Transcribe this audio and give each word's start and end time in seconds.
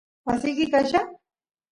wasiki 0.29 0.65
qaylla 0.71 1.01